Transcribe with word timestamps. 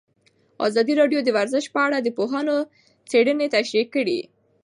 ازادي 0.67 0.93
راډیو 1.01 1.19
د 1.23 1.29
ورزش 1.37 1.65
په 1.73 1.79
اړه 1.87 1.97
د 2.01 2.07
پوهانو 2.17 2.55
څېړنې 3.09 3.47
تشریح 3.55 3.87
کړې. 3.95 4.19